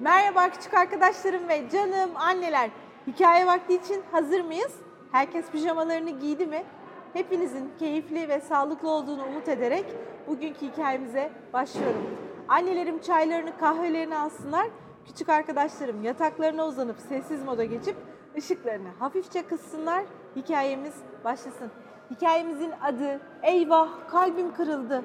Merhaba 0.00 0.48
küçük 0.48 0.74
arkadaşlarım 0.74 1.48
ve 1.48 1.70
canım 1.70 2.10
anneler. 2.16 2.70
Hikaye 3.06 3.46
vakti 3.46 3.74
için 3.74 4.02
hazır 4.12 4.40
mıyız? 4.40 4.74
Herkes 5.12 5.50
pijamalarını 5.50 6.10
giydi 6.10 6.46
mi? 6.46 6.64
Hepinizin 7.12 7.70
keyifli 7.78 8.28
ve 8.28 8.40
sağlıklı 8.40 8.90
olduğunu 8.90 9.24
umut 9.24 9.48
ederek 9.48 9.84
bugünkü 10.26 10.66
hikayemize 10.66 11.32
başlıyorum. 11.52 12.10
Annelerim 12.48 13.00
çaylarını, 13.00 13.58
kahvelerini 13.58 14.16
alsınlar. 14.16 14.66
Küçük 15.06 15.28
arkadaşlarım 15.28 16.02
yataklarına 16.02 16.66
uzanıp 16.66 17.00
sessiz 17.00 17.44
moda 17.44 17.64
geçip 17.64 17.96
ışıklarını 18.38 18.88
hafifçe 18.98 19.42
kıssınlar. 19.42 20.04
Hikayemiz 20.36 20.94
başlasın. 21.24 21.70
Hikayemizin 22.10 22.72
adı 22.82 23.20
Eyvah 23.42 24.08
kalbim 24.10 24.54
kırıldı. 24.54 25.04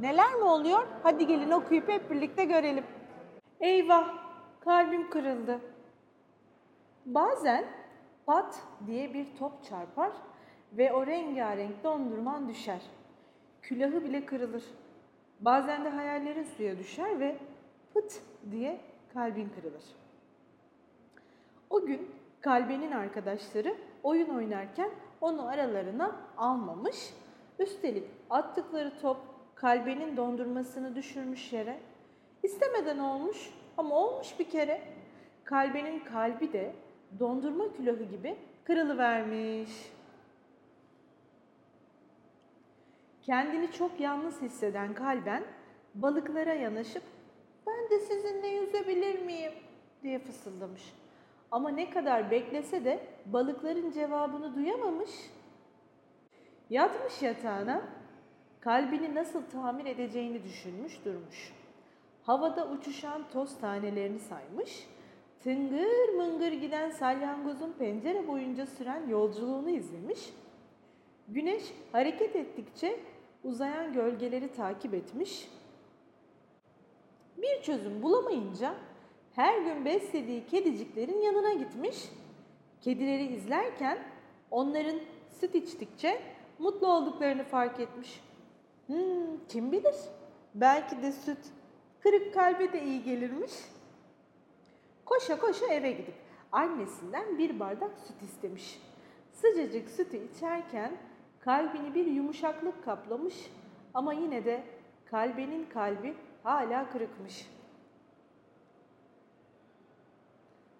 Neler 0.00 0.34
mi 0.34 0.44
oluyor? 0.44 0.86
Hadi 1.02 1.26
gelin 1.26 1.50
okuyup 1.50 1.88
hep 1.88 2.10
birlikte 2.10 2.44
görelim. 2.44 2.84
Eyvah, 3.60 4.25
kalbim 4.66 5.10
kırıldı. 5.10 5.60
Bazen 7.06 7.64
pat 8.26 8.62
diye 8.86 9.14
bir 9.14 9.26
top 9.38 9.64
çarpar 9.64 10.12
ve 10.72 10.92
o 10.92 11.06
rengarenk 11.06 11.84
dondurman 11.84 12.48
düşer. 12.48 12.80
Külahı 13.62 14.04
bile 14.04 14.26
kırılır. 14.26 14.64
Bazen 15.40 15.84
de 15.84 15.88
hayallerin 15.88 16.44
suya 16.44 16.78
düşer 16.78 17.20
ve 17.20 17.36
pıt 17.94 18.20
diye 18.50 18.80
kalbin 19.14 19.48
kırılır. 19.48 19.84
O 21.70 21.86
gün 21.86 22.10
kalbenin 22.40 22.92
arkadaşları 22.92 23.76
oyun 24.02 24.28
oynarken 24.28 24.90
onu 25.20 25.48
aralarına 25.48 26.16
almamış. 26.36 27.14
Üstelik 27.58 28.04
attıkları 28.30 28.92
top 29.02 29.16
kalbenin 29.54 30.16
dondurmasını 30.16 30.96
düşürmüş 30.96 31.52
yere. 31.52 31.78
İstemeden 32.42 32.98
olmuş 32.98 33.50
ama 33.78 33.94
olmuş 33.94 34.38
bir 34.38 34.50
kere. 34.50 34.80
Kalbenin 35.44 36.00
kalbi 36.00 36.52
de 36.52 36.72
dondurma 37.18 37.72
külahı 37.72 38.04
gibi 38.04 38.36
kırılıvermiş. 38.64 39.70
Kendini 43.22 43.72
çok 43.72 44.00
yalnız 44.00 44.42
hisseden 44.42 44.94
kalben 44.94 45.44
balıklara 45.94 46.54
yanaşıp 46.54 47.02
ben 47.66 47.90
de 47.90 47.98
sizinle 47.98 48.48
yüzebilir 48.48 49.18
miyim 49.18 49.52
diye 50.02 50.18
fısıldamış. 50.18 50.92
Ama 51.50 51.70
ne 51.70 51.90
kadar 51.90 52.30
beklese 52.30 52.84
de 52.84 53.00
balıkların 53.26 53.90
cevabını 53.90 54.54
duyamamış. 54.54 55.10
Yatmış 56.70 57.22
yatağına, 57.22 57.82
kalbini 58.60 59.14
nasıl 59.14 59.42
tamir 59.42 59.86
edeceğini 59.86 60.44
düşünmüş 60.44 61.04
durmuş. 61.04 61.52
Havada 62.26 62.68
uçuşan 62.68 63.22
toz 63.32 63.58
tanelerini 63.58 64.18
saymış, 64.18 64.86
tıngır 65.40 66.08
mıngır 66.08 66.52
giden 66.52 66.90
salyangozun 66.90 67.72
pencere 67.72 68.28
boyunca 68.28 68.66
süren 68.66 69.08
yolculuğunu 69.08 69.70
izlemiş. 69.70 70.20
Güneş 71.28 71.62
hareket 71.92 72.36
ettikçe 72.36 73.00
uzayan 73.44 73.92
gölgeleri 73.92 74.52
takip 74.52 74.94
etmiş. 74.94 75.48
Bir 77.36 77.62
çözüm 77.62 78.02
bulamayınca 78.02 78.74
her 79.34 79.58
gün 79.58 79.84
beslediği 79.84 80.46
kediciklerin 80.46 81.20
yanına 81.20 81.52
gitmiş. 81.52 81.96
Kedileri 82.80 83.26
izlerken 83.26 83.98
onların 84.50 85.00
süt 85.40 85.54
içtikçe 85.54 86.22
mutlu 86.58 86.86
olduklarını 86.86 87.44
fark 87.44 87.80
etmiş. 87.80 88.20
Hmm, 88.86 89.46
kim 89.48 89.72
bilir? 89.72 89.96
Belki 90.54 91.02
de 91.02 91.12
süt 91.12 91.38
kırık 92.06 92.34
kalbe 92.34 92.72
de 92.72 92.82
iyi 92.82 93.02
gelirmiş. 93.02 93.52
Koşa 95.04 95.38
koşa 95.38 95.66
eve 95.66 95.92
gidip 95.92 96.14
annesinden 96.52 97.38
bir 97.38 97.60
bardak 97.60 97.90
süt 97.98 98.22
istemiş. 98.22 98.80
Sıcacık 99.32 99.88
sütü 99.88 100.16
içerken 100.16 100.92
kalbini 101.40 101.94
bir 101.94 102.06
yumuşaklık 102.06 102.84
kaplamış 102.84 103.34
ama 103.94 104.12
yine 104.12 104.44
de 104.44 104.62
kalbenin 105.10 105.66
kalbi 105.74 106.14
hala 106.42 106.90
kırıkmış. 106.90 107.50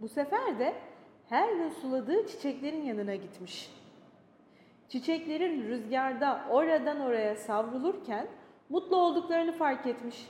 Bu 0.00 0.08
sefer 0.08 0.58
de 0.58 0.74
her 1.28 1.52
gün 1.52 1.70
suladığı 1.70 2.26
çiçeklerin 2.26 2.82
yanına 2.82 3.14
gitmiş. 3.14 3.70
Çiçeklerin 4.88 5.68
rüzgarda 5.68 6.44
oradan 6.50 7.00
oraya 7.00 7.36
savrulurken 7.36 8.28
mutlu 8.68 8.96
olduklarını 8.96 9.52
fark 9.52 9.86
etmiş. 9.86 10.26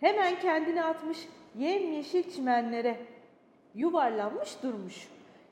Hemen 0.00 0.40
kendini 0.40 0.84
atmış 0.84 1.28
yemyeşil 1.58 2.30
çimenlere. 2.30 3.06
Yuvarlanmış 3.74 4.62
durmuş. 4.62 5.08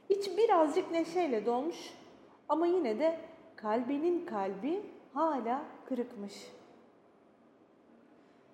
İç 0.08 0.36
birazcık 0.36 0.90
neşeyle 0.90 1.46
dolmuş 1.46 1.94
ama 2.48 2.66
yine 2.66 2.98
de 2.98 3.20
kalbinin 3.56 4.26
kalbi 4.26 4.80
hala 5.14 5.62
kırıkmış. 5.88 6.32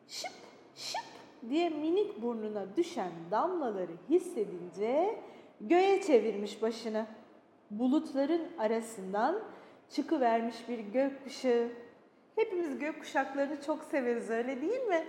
Şıp 0.08 0.32
şıp 0.76 1.04
diye 1.50 1.68
minik 1.68 2.22
burnuna 2.22 2.76
düşen 2.76 3.12
damlaları 3.30 3.92
hissedince 4.10 5.18
göğe 5.60 6.02
çevirmiş 6.02 6.62
başını. 6.62 7.06
Bulutların 7.70 8.42
arasından 8.58 9.40
çıkıvermiş 9.90 10.68
bir 10.68 10.78
gökkuşağı. 10.78 11.68
Hepimiz 12.36 12.78
gökkuşaklarını 12.78 13.62
çok 13.62 13.84
severiz 13.84 14.30
öyle 14.30 14.62
değil 14.62 14.82
mi? 14.82 15.04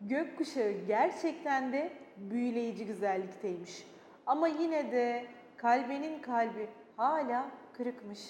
Gökkuşağı 0.00 0.72
gerçekten 0.86 1.72
de 1.72 1.92
büyüleyici 2.16 2.86
güzellikteymiş. 2.86 3.86
Ama 4.26 4.48
yine 4.48 4.92
de 4.92 5.26
kalbenin 5.56 6.22
kalbi 6.22 6.68
hala 6.96 7.50
kırıkmış. 7.72 8.20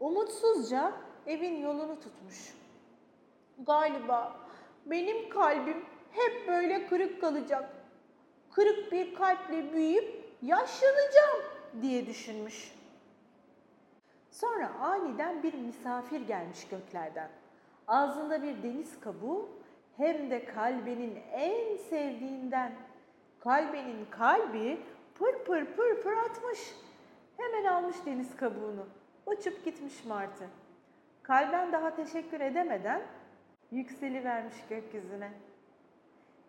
Umutsuzca 0.00 0.92
evin 1.26 1.56
yolunu 1.56 2.00
tutmuş. 2.00 2.54
Galiba 3.66 4.36
benim 4.86 5.28
kalbim 5.28 5.84
hep 6.10 6.48
böyle 6.48 6.86
kırık 6.86 7.20
kalacak. 7.20 7.70
Kırık 8.50 8.92
bir 8.92 9.14
kalple 9.14 9.72
büyüyüp 9.72 10.24
yaşlanacağım 10.42 11.42
diye 11.82 12.06
düşünmüş. 12.06 12.74
Sonra 14.30 14.70
aniden 14.80 15.42
bir 15.42 15.54
misafir 15.54 16.20
gelmiş 16.20 16.68
göklerden. 16.68 17.30
Ağzında 17.88 18.42
bir 18.42 18.62
deniz 18.62 19.00
kabuğu 19.00 19.48
hem 19.98 20.30
de 20.30 20.44
kalbenin 20.44 21.18
en 21.32 21.76
sevdiğinden. 21.76 22.72
Kalbenin 23.40 24.06
kalbi 24.10 24.80
pır 25.14 25.44
pır 25.44 25.64
pır 25.64 26.02
pır 26.02 26.12
atmış. 26.12 26.74
Hemen 27.36 27.64
almış 27.64 27.96
deniz 28.06 28.36
kabuğunu. 28.36 28.86
Uçup 29.26 29.64
gitmiş 29.64 30.04
martı. 30.04 30.44
Kalben 31.22 31.72
daha 31.72 31.96
teşekkür 31.96 32.40
edemeden 32.40 33.02
yükselivermiş 33.70 34.56
gökyüzüne. 34.68 35.30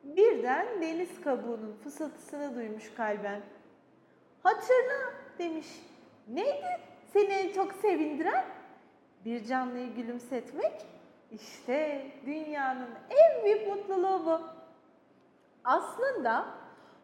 Birden 0.04 0.82
deniz 0.82 1.22
kabuğunun 1.22 1.78
fısıltısını 1.84 2.56
duymuş 2.56 2.94
kalben. 2.94 3.42
Hatırla 4.44 5.14
demiş. 5.40 5.68
Neydi 6.28 6.80
seni 7.14 7.34
en 7.34 7.54
çok 7.54 7.74
sevindiren? 7.74 8.46
Bir 9.26 9.46
canlıyı 9.46 9.96
gülümsetmek. 9.96 10.86
İşte 11.32 12.06
dünyanın 12.26 12.90
en 13.10 13.44
büyük 13.46 13.68
mutluluğu 13.68 14.26
bu. 14.26 14.40
Aslında 15.64 16.46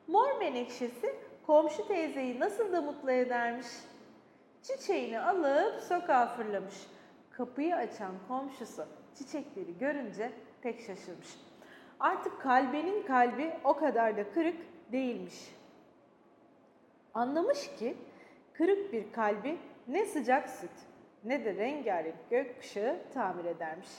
mor 0.08 0.38
menekşesi 0.40 1.16
komşu 1.46 1.88
teyzeyi 1.88 2.40
nasıl 2.40 2.74
da 2.74 2.82
mutlu 2.82 3.12
edermiş. 3.12 3.68
Çiçeğini 4.62 5.20
alıp 5.20 5.82
sokağa 5.82 6.28
fırlamış. 6.28 6.76
Kapıyı 7.32 7.76
açan 7.76 8.12
komşusu 8.28 8.86
çiçekleri 9.18 9.78
görünce 9.78 10.32
pek 10.62 10.80
şaşırmış. 10.80 11.30
Artık 12.00 12.42
kalbenin 12.42 13.04
kalbi 13.04 13.54
o 13.64 13.74
kadar 13.74 14.18
da 14.18 14.32
kırık 14.32 14.58
değilmiş. 14.92 15.56
Anlamış 17.14 17.76
ki 17.80 17.98
kırık 18.54 18.94
bir 18.94 19.12
kalbi 19.12 19.58
ne 19.88 20.06
sıcak 20.06 20.50
süt 20.50 20.72
ne 21.24 21.46
de 21.46 21.56
rengarenk 21.56 22.30
gökkuşağı 22.30 22.98
tamir 23.14 23.46
edermiş. 23.46 23.90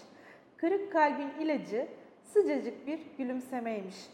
Kırık 0.57 0.93
kalbin 0.93 1.31
ilacı 1.41 1.89
sıcacık 2.25 2.87
bir 2.87 3.01
gülümsemeymiş. 3.19 4.11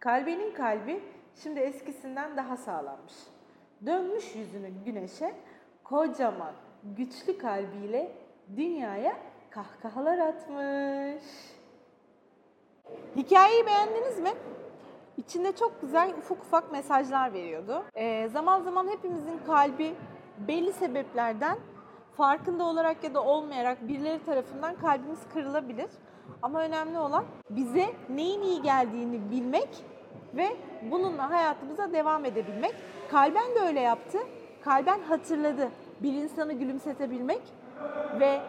Kalbenin 0.00 0.54
kalbi 0.54 1.00
şimdi 1.42 1.60
eskisinden 1.60 2.36
daha 2.36 2.56
sağlammış. 2.56 3.14
Dönmüş 3.86 4.34
yüzünü 4.34 4.70
güneşe, 4.84 5.34
kocaman, 5.84 6.52
güçlü 6.82 7.38
kalbiyle 7.38 8.12
dünyaya 8.56 9.16
kahkahalar 9.50 10.18
atmış. 10.18 11.24
Hikayeyi 13.16 13.66
beğendiniz 13.66 14.20
mi? 14.20 14.30
İçinde 15.16 15.56
çok 15.56 15.80
güzel 15.80 16.10
ufak 16.18 16.38
ufak 16.38 16.72
mesajlar 16.72 17.32
veriyordu. 17.32 17.84
Ee, 17.94 18.28
zaman 18.28 18.60
zaman 18.62 18.88
hepimizin 18.88 19.38
kalbi 19.46 19.94
belli 20.38 20.72
sebeplerden 20.72 21.58
farkında 22.16 22.64
olarak 22.64 23.04
ya 23.04 23.14
da 23.14 23.24
olmayarak 23.24 23.88
birileri 23.88 24.24
tarafından 24.24 24.74
kalbimiz 24.74 25.18
kırılabilir. 25.32 25.90
Ama 26.42 26.60
önemli 26.60 26.98
olan 26.98 27.24
bize 27.50 27.86
neyin 28.08 28.42
iyi 28.42 28.62
geldiğini 28.62 29.30
bilmek 29.30 29.68
ve 30.34 30.56
bununla 30.90 31.30
hayatımıza 31.30 31.92
devam 31.92 32.24
edebilmek. 32.24 32.74
Kalben 33.10 33.54
de 33.54 33.60
öyle 33.60 33.80
yaptı. 33.80 34.18
Kalben 34.64 35.00
hatırladı. 35.00 35.68
Bir 36.02 36.12
insanı 36.12 36.52
gülümsetebilmek 36.52 37.42
ve 38.20 38.40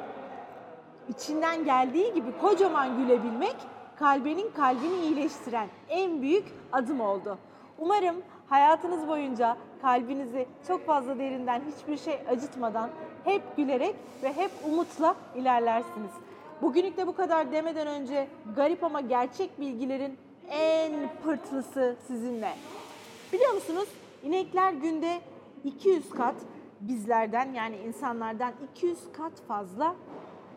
içinden 1.09 1.65
geldiği 1.65 2.13
gibi 2.13 2.37
kocaman 2.37 2.97
gülebilmek 2.97 3.55
kalbenin 3.99 4.51
kalbini 4.51 4.95
iyileştiren 4.95 5.67
en 5.89 6.21
büyük 6.21 6.45
adım 6.71 7.01
oldu. 7.01 7.37
Umarım 7.77 8.15
hayatınız 8.49 9.07
boyunca 9.07 9.57
kalbinizi 9.81 10.45
çok 10.67 10.85
fazla 10.85 11.19
derinden 11.19 11.61
hiçbir 11.71 11.97
şey 11.97 12.19
acıtmadan 12.29 12.89
hep 13.23 13.57
gülerek 13.57 13.95
ve 14.23 14.33
hep 14.33 14.51
umutla 14.65 15.15
ilerlersiniz. 15.35 16.11
Bugünlük 16.61 16.97
de 16.97 17.07
bu 17.07 17.15
kadar 17.15 17.51
demeden 17.51 17.87
önce 17.87 18.27
garip 18.55 18.83
ama 18.83 19.01
gerçek 19.01 19.59
bilgilerin 19.59 20.17
en 20.49 20.93
pırtlısı 21.23 21.95
sizinle. 22.07 22.53
Biliyor 23.33 23.53
musunuz? 23.53 23.87
İnekler 24.23 24.73
günde 24.73 25.19
200 25.63 26.09
kat 26.09 26.35
bizlerden 26.81 27.53
yani 27.53 27.75
insanlardan 27.77 28.53
200 28.73 28.99
kat 29.13 29.33
fazla 29.47 29.95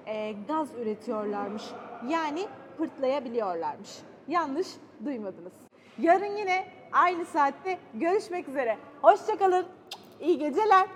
e, 0.07 0.35
gaz 0.49 0.69
üretiyorlarmış. 0.83 1.63
Yani 2.09 2.47
pırtlayabiliyorlarmış. 2.79 3.91
Yanlış 4.29 4.69
duymadınız. 5.05 5.53
Yarın 5.99 6.37
yine 6.37 6.65
aynı 6.93 7.25
saatte 7.25 7.79
görüşmek 7.95 8.49
üzere. 8.49 8.79
Hoşçakalın. 9.03 9.67
İyi 10.21 10.39
geceler. 10.39 10.87